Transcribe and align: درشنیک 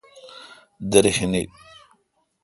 درشنیک 0.91 1.47